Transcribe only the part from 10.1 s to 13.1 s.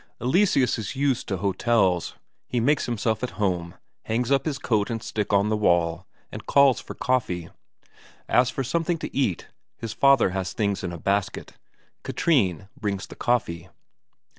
has things in a basket. Katrine brings